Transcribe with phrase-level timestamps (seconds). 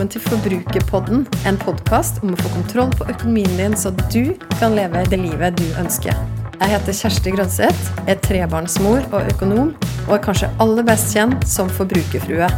[0.00, 4.72] velkommen til Forbrukerpodden, en podkast om å få kontroll på økonomien din, så du kan
[4.72, 6.16] leve det livet du ønsker.
[6.54, 9.74] Jeg heter Kjersti Grønseth, er trebarnsmor og økonom,
[10.06, 12.48] og er kanskje aller best kjent som forbrukerfrue.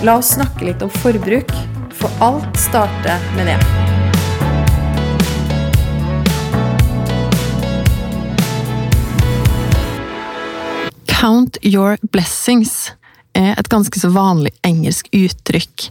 [0.00, 1.52] La oss snakke litt om forbruk,
[1.92, 3.58] for alt starter med det.
[11.12, 12.94] Count your blessings
[13.36, 15.90] er et ganske så vanlig engelsk uttrykk,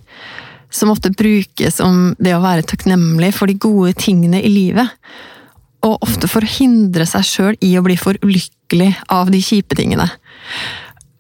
[0.70, 4.92] som ofte brukes om det å være takknemlig for de gode tingene i livet,
[5.86, 9.78] og ofte for å hindre seg sjøl i å bli for ulykkelig av de kjipe
[9.78, 10.10] tingene.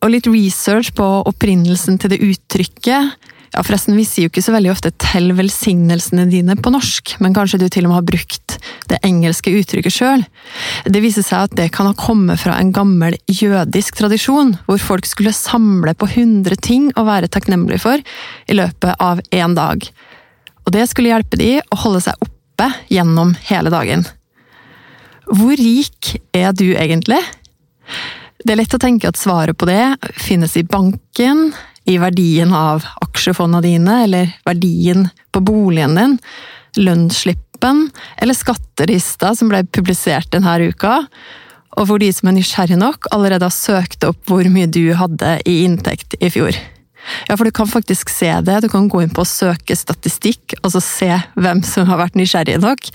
[0.04, 3.16] Og litt research på opprinnelsen til det uttrykket
[3.54, 7.34] ja, forresten, vi sier jo ikke så veldig ofte 'tell velsignelsene dine' på norsk, men
[7.34, 8.58] kanskje du til og med har brukt
[8.92, 10.26] det engelske uttrykket sjøl.
[10.86, 15.08] Det viser seg at det kan ha kommet fra en gammel jødisk tradisjon, hvor folk
[15.08, 17.98] skulle samle på 100 ting å være takknemlige for
[18.48, 19.88] i løpet av én dag.
[20.66, 24.06] Og det skulle hjelpe de å holde seg oppe gjennom hele dagen.
[25.28, 27.20] Hvor rik er du egentlig?
[28.44, 31.50] Det er lett å tenke at svaret på det finnes i banken,
[31.88, 36.16] i verdien av aksjefondene dine, eller verdien på boligen din,
[36.78, 37.88] lønnsslippen
[38.22, 41.00] eller skatterista som ble publisert denne uka,
[41.78, 45.38] og hvor de som er nysgjerrige nok, allerede har søkt opp hvor mye du hadde
[45.46, 46.58] i inntekt i fjor.
[47.30, 48.62] Ja, for du kan faktisk se det.
[48.66, 52.18] Du kan gå inn på å søke statistikk, og så se hvem som har vært
[52.20, 52.90] nysgjerrige nok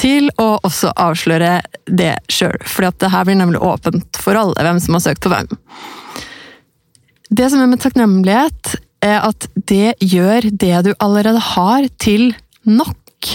[0.00, 2.56] til å også avsløre det sjøl.
[2.66, 5.50] For det her blir nemlig åpent for alle hvem som har søkt på hvem.
[7.34, 12.30] Det som er med takknemlighet, er at det gjør det du allerede har, til
[12.62, 13.30] nok.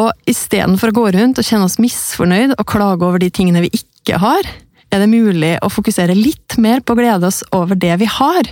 [0.00, 3.72] Og istedenfor å gå rundt og kjenne oss misfornøyd og klage over de tingene vi
[3.76, 4.48] ikke har,
[4.88, 8.48] er det mulig å fokusere litt mer på å glede oss over det vi har.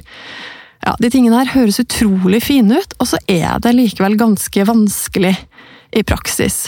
[0.84, 5.36] Ja, De tingene her høres utrolig fine ut, og så er det likevel ganske vanskelig
[5.94, 6.66] i praksis.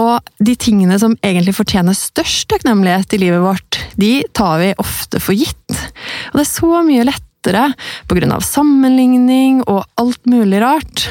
[0.00, 5.20] Og de tingene som egentlig fortjener størst takknemlighet i livet vårt, de tar vi ofte
[5.22, 5.63] for gitt.
[6.34, 7.68] Og det er så mye lettere,
[8.34, 11.04] av sammenligning og alt mulig rart,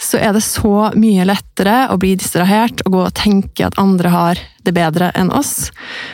[0.00, 4.12] så er det så mye lettere å bli distrahert og gå og tenke at andre
[4.14, 5.72] har det bedre enn oss,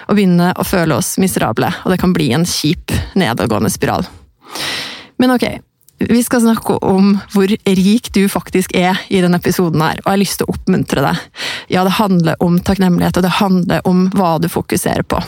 [0.08, 1.68] og begynne å føle oss miserable.
[1.84, 4.08] Og det kan bli en kjip, nedadgående spiral.
[5.20, 5.46] Men ok,
[6.08, 10.14] vi skal snakke om hvor rik du faktisk er i denne episoden her, og jeg
[10.14, 11.44] har lyst til å oppmuntre deg.
[11.76, 15.20] Ja, det handler om takknemlighet, og det handler om hva du fokuserer på.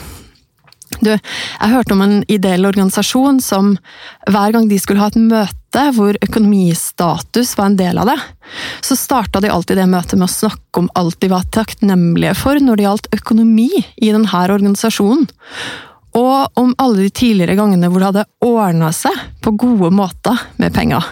[0.97, 3.75] Du, jeg hørte om en ideell organisasjon som
[4.29, 8.17] hver gang de skulle ha et møte hvor økonomistatus var en del av det,
[8.81, 12.57] så starta de alltid det møtet med å snakke om alt de var takknemlige for
[12.63, 15.29] når det gjaldt økonomi i denne organisasjonen
[16.17, 20.73] og om alle de tidligere gangene hvor det hadde ordna seg på gode måter med
[20.75, 21.05] penger.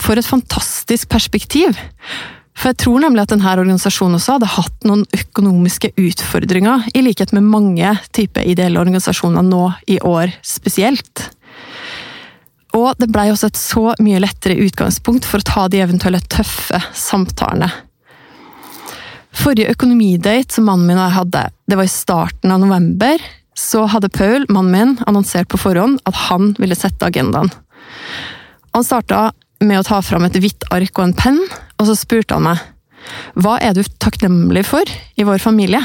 [0.00, 1.78] For et fantastisk perspektiv!
[2.60, 7.32] For jeg tror nemlig at denne organisasjonen også hadde hatt noen økonomiske utfordringer, i likhet
[7.32, 11.30] med mange typer ideelle organisasjoner nå i år spesielt.
[12.76, 16.82] Og det blei også et så mye lettere utgangspunkt for å ta de eventuelle tøffe
[16.92, 17.70] samtalene.
[19.40, 23.24] Forrige økonomidate som mannen min og jeg hadde, det var i starten av november,
[23.56, 27.48] så hadde Paul, mannen min, annonsert på forhånd at han ville sette agendaen.
[28.76, 29.30] Han starta
[29.64, 31.40] med å ta fram et hvitt ark og en penn,
[31.80, 32.68] og så spurte han meg
[33.40, 34.84] hva er du takknemlig for
[35.16, 35.80] i vår familie?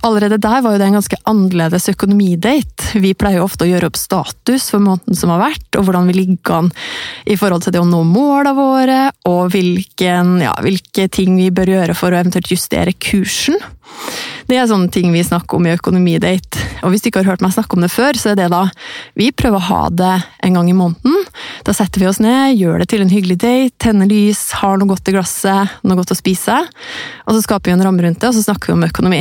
[0.00, 3.00] Allerede der var jo det en ganske annerledes økonomidate.
[3.02, 6.08] Vi pleier jo ofte å gjøre opp status for måneden som har vært, og hvordan
[6.08, 6.70] vi ligger an
[7.28, 11.74] i forhold til det å nå måla våre, og hvilken, ja, hvilke ting vi bør
[11.74, 13.60] gjøre for å eventuelt justere kursen.
[14.48, 16.64] Det er sånne ting vi snakker om i Økonomidate.
[16.80, 18.64] Og hvis du ikke har hørt meg snakke om det før, så er det da
[19.18, 20.14] Vi prøver å ha det
[20.46, 21.28] en gang i måneden.
[21.70, 24.90] Da setter vi oss ned, gjør det til en hyggelig date, tenner lys, har noe
[24.90, 26.56] godt i glasset, noe godt å spise.
[27.30, 29.20] Og så skaper vi en ramme rundt det, og så snakker vi om økonomi.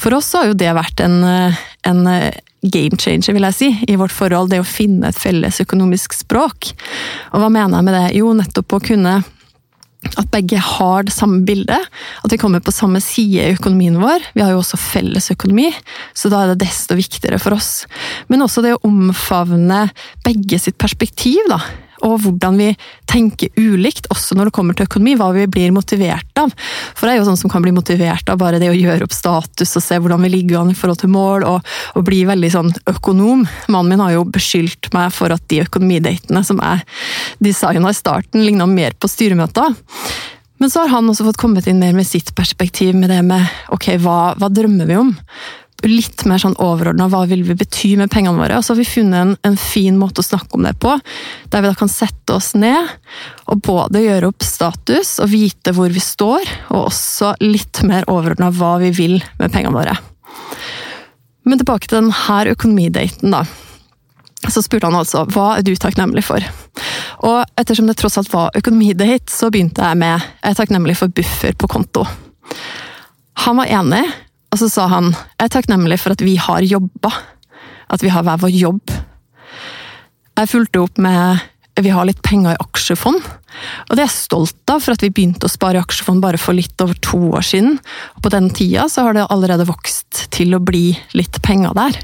[0.00, 1.18] For oss har jo det vært en,
[1.84, 2.00] en
[2.64, 4.48] game changer, vil jeg si, i vårt forhold.
[4.54, 6.70] Det å finne et felles økonomisk språk.
[7.34, 8.06] Og hva mener jeg med det?
[8.16, 9.18] Jo, nettopp å kunne
[10.08, 11.90] at begge har det samme bildet.
[12.24, 14.24] At vi kommer på samme side i økonomien vår.
[14.34, 15.68] Vi har jo også felles økonomi,
[16.16, 17.84] så da er det desto viktigere for oss.
[18.32, 19.86] Men også det å omfavne
[20.26, 21.60] begge sitt perspektiv, da
[22.06, 22.68] og hvordan vi
[23.10, 25.16] tenker ulikt, også når det kommer til økonomi.
[25.20, 26.52] Hva vi blir motivert av.
[26.96, 29.14] For det er jo sånn som kan bli motivert av bare det å gjøre opp
[29.16, 32.52] status og se hvordan vi ligger an i forhold til mål, og, og bli veldig
[32.54, 33.46] sånn økonom.
[33.68, 36.84] Mannen min har jo beskyldt meg for at de økonomidatene som jeg
[37.50, 39.74] designa i starten, ligna mer på styremøter.
[40.60, 43.46] Men så har han også fått kommet inn mer med sitt perspektiv, med det med
[43.72, 45.14] ok, hva, hva drømmer vi om?
[45.86, 48.58] Litt mer sånn overordna hva vil vi bety med pengene våre.
[48.58, 50.96] Og så har vi funnet en, en, fin måte å snakke om det på,
[51.52, 52.90] der vi da kan sette oss ned
[53.50, 58.50] og både gjøre opp status og vite hvor vi står, og også litt mer overordna
[58.54, 59.96] hva vi vil med pengene våre.
[61.48, 63.44] Men tilbake til denne økonomidaten, da.
[64.48, 66.44] Så spurte han altså hva er du takknemlig for.
[67.28, 71.12] Og ettersom det tross alt var økonomidate, så begynte jeg med jeg er takknemlig for
[71.12, 72.06] buffer på konto.
[73.44, 74.04] Han var enig,
[74.50, 77.12] og så sa han jeg er takknemlig for at vi har jobba.
[77.90, 78.92] At vi har hver vår jobb.
[80.38, 81.40] Jeg fulgte opp med
[81.80, 83.22] vi har litt penger i aksjefond.
[83.24, 86.40] Og det er jeg stolt av, for at vi begynte å spare i aksjefond bare
[86.40, 87.78] for litt over to år siden.
[88.16, 91.98] Og på den tida så har det allerede vokst til å bli litt penger der.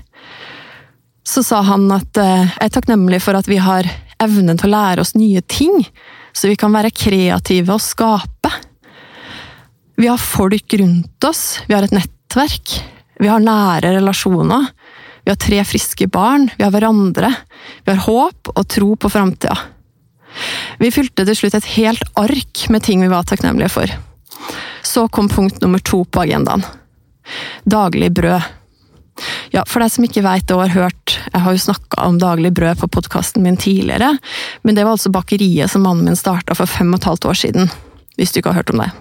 [1.27, 3.89] Så sa han at eh, jeg er takknemlig for at vi har
[4.23, 5.83] evnen til å lære oss nye ting,
[6.33, 8.53] så vi kan være kreative og skape.
[9.97, 14.69] Vi har folk rundt oss, vi har et nettverk, vi har nære relasjoner.
[15.25, 17.33] Vi har tre friske barn, vi har hverandre,
[17.83, 19.57] vi har håp og tro på framtida.
[20.79, 23.95] Vi fylte til slutt et helt ark med ting vi var takknemlige for.
[24.87, 26.63] Så kom punkt nummer to på agendaen.
[27.65, 28.45] Daglig brød.
[29.51, 32.53] Ja, For deg som ikke veit og har hørt, jeg har jo snakka om daglig
[32.55, 34.13] brød på podkasten min tidligere,
[34.63, 37.41] men det var altså bakeriet som mannen min starta for fem og et halvt år
[37.47, 37.73] siden.
[38.21, 38.93] Hvis du ikke har hørt om det.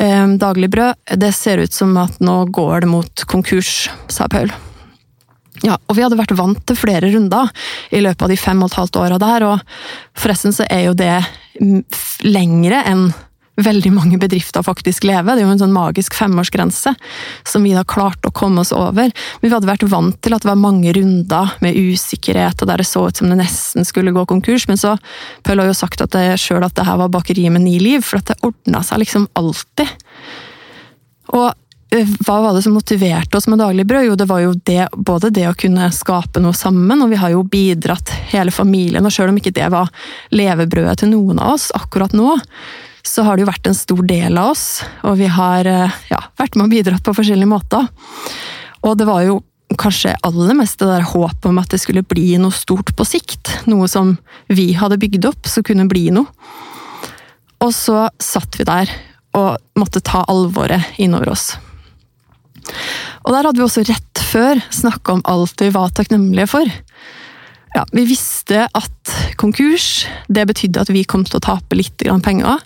[0.00, 4.52] Ehm, daglig brød, det ser ut som at nå går det mot konkurs, sa Paul.
[5.60, 7.50] Ja, og vi hadde vært vant til flere runder
[7.92, 9.58] i løpet av de fem og et halvt åra der, og
[10.16, 11.18] forresten så er jo det
[12.24, 13.10] lengre enn
[13.64, 15.36] veldig mange bedrifter faktisk lever.
[15.36, 16.94] Det er jo en sånn magisk femårsgrense
[17.48, 19.10] som vi da klarte å komme oss over.
[19.12, 22.82] Men vi hadde vært vant til at det var mange runder med usikkerhet, og der
[22.82, 24.68] det så ut som det nesten skulle gå konkurs.
[24.70, 24.96] Men så
[25.46, 28.20] Pøl har jo sagt at sjøl at det her var bakeriet med ni liv, for
[28.20, 29.98] at det ordna seg liksom alltid.
[31.30, 31.50] Og
[31.90, 34.04] Eh, hva var det som motiverte oss med daglig brød?
[34.06, 37.32] Jo, det var jo det, både det å kunne skape noe sammen, og vi har
[37.34, 39.06] jo bidratt hele familien.
[39.06, 39.90] Og selv om ikke det var
[40.30, 42.36] levebrødet til noen av oss akkurat nå,
[43.06, 44.66] så har det jo vært en stor del av oss.
[45.08, 47.86] Og vi har eh, ja, vært med og bidratt på forskjellige måter.
[48.86, 49.40] Og det var jo
[49.78, 53.52] kanskje aller mest det der håpet om at det skulle bli noe stort på sikt.
[53.70, 54.16] Noe som
[54.50, 56.26] vi hadde bygd opp, som kunne bli noe.
[57.60, 58.90] Og så satt vi der
[59.36, 61.52] og måtte ta alvoret innover oss.
[63.24, 66.72] Og der hadde vi også rett før snakka om alt vi var takknemlige for.
[67.74, 72.58] Ja, vi visste at konkurs det betydde at vi kom til å tape litt penger,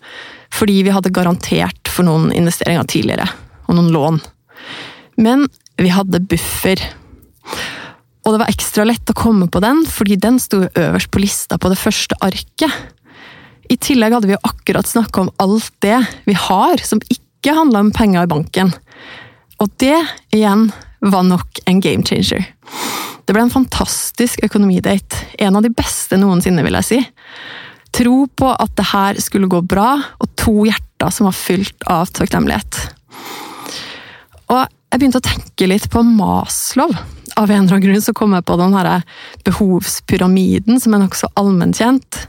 [0.55, 3.29] fordi vi hadde garantert for noen investeringer tidligere,
[3.69, 4.21] og noen lån.
[5.21, 5.47] Men
[5.77, 6.81] vi hadde buffer.
[8.25, 11.59] Og det var ekstra lett å komme på den, fordi den sto øverst på lista
[11.61, 12.73] på det første arket.
[13.69, 17.93] I tillegg hadde vi akkurat snakka om alt det vi har som ikke handla om
[17.93, 18.73] penger i banken.
[19.61, 19.99] Og det
[20.33, 20.71] igjen
[21.05, 22.49] var nok en game changer.
[23.25, 25.25] Det ble en fantastisk økonomidate.
[25.41, 27.01] En av de beste noensinne, vil jeg si.
[27.95, 32.11] Tro på at det her skulle gå bra, og to hjerter som var fylt av
[32.13, 32.81] takknemlighet.
[34.53, 36.93] Og jeg begynte å tenke litt på Maslow.
[37.35, 38.77] Av en eller annen grunn så kom jeg på den
[39.47, 42.21] behovspyramiden, som er nokså allmennkjent.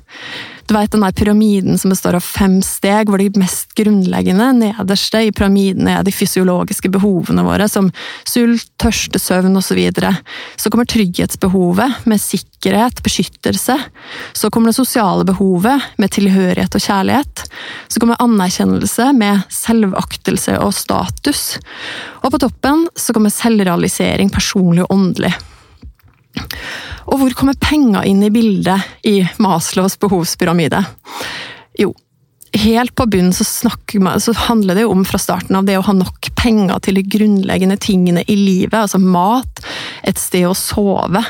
[0.66, 5.22] Du vet den der pyramiden som består av fem steg, hvor de mest grunnleggende, nederste
[5.28, 7.92] i pyramiden, er de fysiologiske behovene våre, som
[8.26, 9.64] sult, tørste, søvn osv.
[9.66, 10.14] Så, videre.
[10.56, 13.76] så kommer trygghetsbehovet, med sikkerhet, beskyttelse.
[14.34, 17.44] Så kommer det sosiale behovet, med tilhørighet og kjærlighet.
[17.92, 21.60] Så kommer anerkjennelse, med selvaktelse og status.
[22.24, 25.36] Og på toppen så kommer selvrealisering, personlig og åndelig.
[27.06, 30.82] Og hvor kommer penger inn i bildet i Maslows behovspyramide?
[31.78, 31.92] Jo,
[32.56, 35.96] helt på bunnen så, så, handler det jo om fra starten av det å ha
[35.96, 38.78] nok penger til de grunnleggende tingene i livet.
[38.80, 39.64] Altså mat,
[40.04, 41.24] et sted å sove.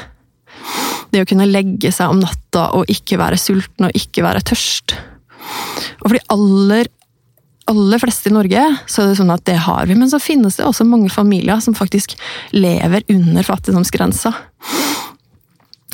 [1.11, 4.95] Det å kunne legge seg om natta og ikke være sulten og ikke være tørst.
[6.01, 6.89] Og for de aller,
[7.65, 10.59] aller fleste i Norge så er det sånn at det har vi, men så finnes
[10.59, 12.13] det også mange familier som faktisk
[12.53, 14.33] lever under fattigdomsgrensa.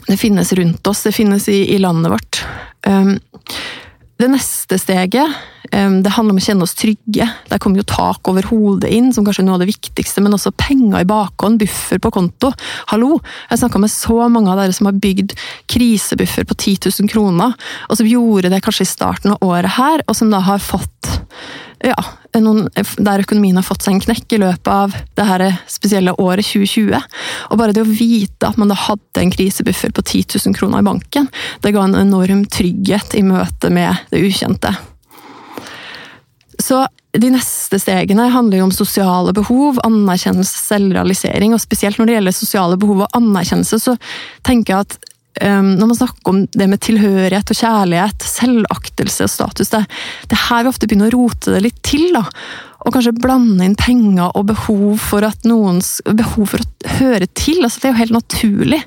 [0.08, 2.42] Det finnes rundt oss, det finnes i, i landet vårt.
[2.88, 3.16] Um,
[4.22, 7.26] det neste steget det handler om å kjenne oss trygge.
[7.48, 10.36] Der kommer jo tak over hodet inn, som kanskje er noe av det viktigste, men
[10.36, 12.50] også penger i bakhånd, buffer på konto.
[12.92, 13.22] Hallo!
[13.48, 15.32] Jeg snakka med så mange av dere som har bygd
[15.72, 17.56] krisebuffer på 10 000 kroner,
[17.88, 21.14] og som gjorde det kanskje i starten av året her, og som da har fått
[21.84, 21.98] ja,
[22.38, 26.46] noen, der økonomien har fått seg en knekk i løpet av det her spesielle året
[26.48, 26.94] 2020.
[27.50, 30.84] Og bare det å vite at man da hadde en krisebuffer på 10 000 kroner
[30.84, 31.30] i banken,
[31.64, 34.74] det ga en enorm trygghet i møte med det ukjente.
[36.62, 36.86] Så
[37.18, 41.56] de neste stegene handler jo om sosiale behov, anerkjennelse, selvrealisering.
[41.56, 43.98] Og spesielt når det gjelder sosiale behov og anerkjennelse, så
[44.48, 49.72] tenker jeg at når man snakker om det med tilhørighet og kjærlighet, selvaktelse og status,
[49.72, 49.86] det
[50.36, 52.12] er her vi ofte begynner å rote det litt til.
[52.18, 52.26] da
[52.82, 57.62] og kanskje blande inn penger og behov for at noens behov for å høre til.
[57.62, 58.80] altså Det er jo helt naturlig.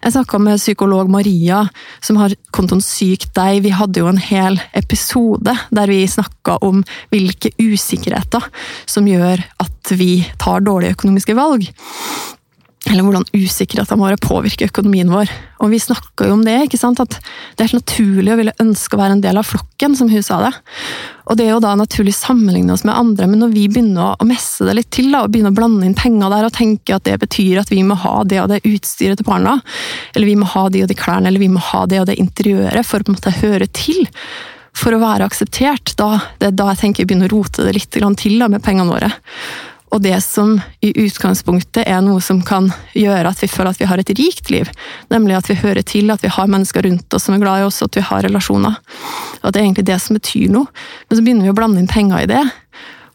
[0.00, 1.66] Jeg snakka med psykolog Maria,
[2.00, 3.60] som har kontoen Syk deg.
[3.66, 6.80] Vi hadde jo en hel episode der vi snakka om
[7.12, 8.48] hvilke usikkerheter
[8.88, 11.68] som gjør at vi tar dårlige økonomiske valg
[12.86, 15.30] eller hvordan usikkerhetene våre påvirker økonomien vår.
[15.64, 17.00] Og vi snakka jo om det, ikke sant?
[17.02, 20.10] at det er helt naturlig å ville ønske å være en del av flokken, som
[20.12, 20.52] hun sa det.
[21.26, 24.14] Og det er jo da naturlig å sammenligne oss med andre, men når vi begynner
[24.14, 26.94] å messe det litt til, da, og begynner å blande inn penger der og tenke
[26.96, 29.58] at det betyr at vi må ha det og det utstyret til barna,
[30.14, 32.20] eller vi må ha de og de klærne, eller vi må ha det og det
[32.22, 34.06] interiøret for å på en måte høre til,
[34.76, 37.74] for å være akseptert, da, det er da jeg tenker vi begynner å rote det
[37.78, 39.10] litt til da, med pengene våre
[39.94, 43.88] og det som i utgangspunktet er noe som kan gjøre at vi føler at vi
[43.88, 44.70] har et rikt liv.
[45.14, 47.68] Nemlig at vi hører til, at vi har mennesker rundt oss som er glad i
[47.68, 48.76] oss, og at vi har relasjoner.
[49.40, 50.68] Og at det er egentlig det som betyr noe.
[51.06, 52.42] Men så begynner vi å blande inn penger i det,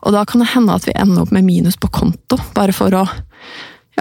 [0.02, 2.96] og da kan det hende at vi ender opp med minus på konto, bare for
[2.98, 3.04] å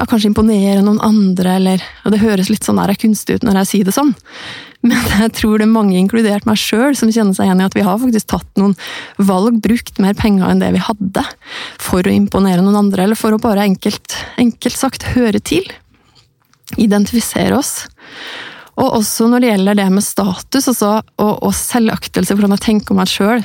[0.00, 3.60] ja, kanskje imponere noen andre, eller Og det høres litt sånn der kunstig ut når
[3.60, 4.14] jeg sier det sånn,
[4.86, 7.76] men jeg tror det er mange, inkludert meg sjøl, som kjenner seg igjen i at
[7.76, 8.72] vi har faktisk tatt noen
[9.20, 11.24] valg, brukt mer penger enn det vi hadde,
[11.82, 15.68] for å imponere noen andre, eller for å bare enkelt, enkelt sagt høre til.
[16.80, 17.74] Identifisere oss.
[18.80, 22.94] Og også når det gjelder det med status altså, og, og selvaktelse, hvordan jeg tenker
[22.94, 23.42] om meg sjøl.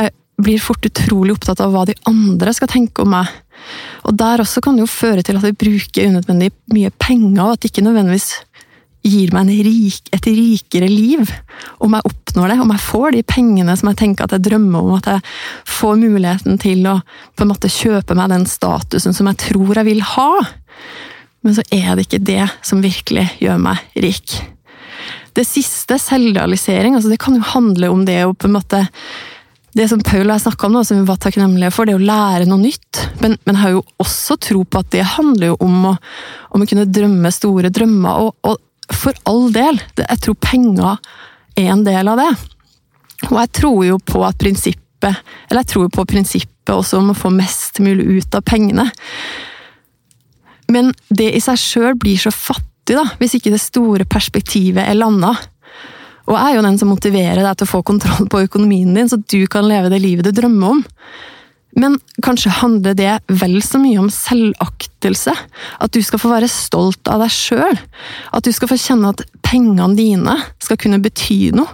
[0.00, 3.30] Jeg blir fort utrolig opptatt av hva de andre skal tenke om meg.
[4.08, 7.56] Og der også kan det jo føre til at vi bruker unødvendig mye penger, og
[7.56, 8.30] at det ikke nødvendigvis
[9.08, 11.30] gir meg rik, et rikere liv.
[11.84, 14.84] Om jeg oppnår det, om jeg får de pengene som jeg tenker at jeg drømmer
[14.84, 15.24] om, at jeg
[15.78, 16.98] får muligheten til å
[17.36, 20.30] på en måte kjøpe meg den statusen som jeg tror jeg vil ha.
[21.46, 24.40] Men så er det ikke det som virkelig gjør meg rik.
[25.38, 28.82] Det siste, selvrealisering, altså det kan jo handle om det å på en måte
[29.76, 32.08] det som Paul har snakka om, nå, som vi var takknemlige for, det er å
[32.08, 33.02] lære noe nytt.
[33.20, 35.94] Men, men har jo også tro på at det handler jo om å,
[36.56, 38.24] om å kunne drømme store drømmer.
[38.24, 40.96] Og, og, for all del, jeg tror penger
[41.58, 42.30] er en del av det.
[43.28, 44.84] Og jeg tror jo på at prinsippet
[45.48, 48.88] Eller jeg tror jo på prinsippet også om å få mest mulig ut av pengene.
[50.72, 54.98] Men det i seg sjøl blir så fattig, da, hvis ikke det store perspektivet er
[54.98, 55.34] landa.
[56.28, 59.20] Og er jo den som motiverer deg til å få kontroll på økonomien din, så
[59.20, 60.84] du kan leve det livet du drømmer om.
[61.78, 65.34] Men kanskje handler det vel så mye om selvaktelse?
[65.84, 67.76] At du skal få være stolt av deg sjøl?
[68.34, 71.68] At du skal få kjenne at pengene dine skal kunne bety noe?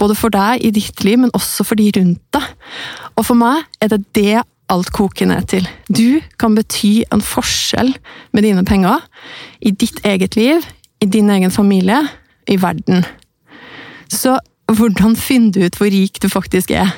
[0.00, 2.50] Både for deg i ditt liv, men også for de rundt deg.
[3.16, 5.66] Og for meg er det det alt koker ned til.
[5.88, 7.94] Du kan bety en forskjell
[8.34, 9.04] med dine penger.
[9.62, 10.66] I ditt eget liv,
[11.00, 12.02] i din egen familie,
[12.50, 13.06] i verden.
[14.12, 14.38] Så
[14.72, 16.94] hvordan finner du ut hvor rik du faktisk er?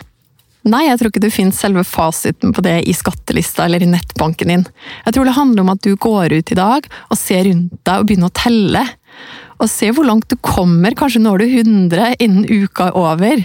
[0.68, 4.50] Nei, jeg tror ikke du finner selve fasiten på det i skattelista eller i nettbanken
[4.52, 4.64] din.
[5.06, 8.02] Jeg tror det handler om at du går ut i dag og ser rundt deg
[8.02, 8.84] og begynner å telle.
[9.58, 13.44] Og se hvor langt du kommer, kanskje når du 100 innen uka er over.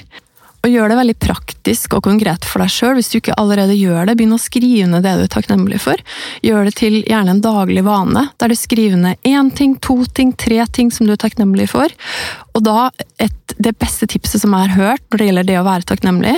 [0.64, 2.94] Og gjør det veldig praktisk og konkret for deg sjøl.
[2.96, 6.00] Hvis du ikke allerede gjør det, begynn å skrive ned det du er takknemlig for.
[6.46, 10.32] Gjør det til gjerne en daglig vane, der du skriver ned én ting, to ting,
[10.40, 11.92] tre ting som du er takknemlig for.
[12.56, 12.86] Og da,
[13.20, 16.38] et, det beste tipset som jeg har hørt når det gjelder det å være takknemlig,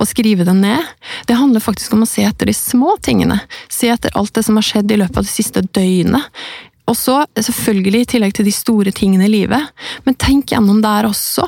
[0.00, 0.94] og skrive det ned,
[1.28, 3.42] det handler faktisk om å se etter de små tingene.
[3.68, 6.32] Se etter alt det som har skjedd i løpet av det siste døgnet.
[6.86, 9.72] Og så, selvfølgelig i tillegg til de store tingene i livet,
[10.06, 11.46] men tenk gjennom der også.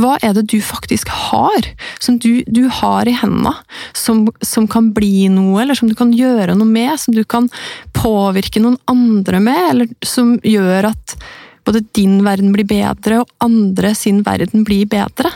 [0.00, 1.68] Hva er det du faktisk har,
[2.00, 3.52] som du, du har i hendene,
[3.92, 7.50] som, som, kan bli noe, eller som du kan gjøre noe med, som du kan
[7.96, 11.18] påvirke noen andre med, eller som gjør at
[11.68, 15.34] både din verden blir bedre, og andre sin verden blir bedre.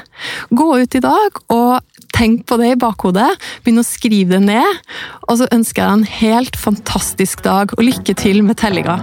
[0.49, 3.29] Gå ut i dag og tenk på det i bakhodet,
[3.65, 4.81] begynn å skrive det ned,
[5.29, 9.03] og så ønsker jeg deg en helt fantastisk dag, og lykke til med tellinga.